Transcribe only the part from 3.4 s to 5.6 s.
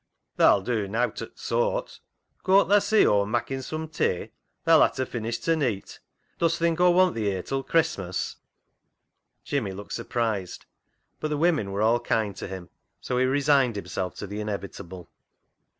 sum tay, tha'll ha' ta finish ta